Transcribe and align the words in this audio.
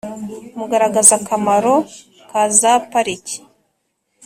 mugaragaza 0.57 1.13
akamaro 1.19 1.75
ka 2.29 2.43
za 2.59 2.73
pariki 2.91 3.37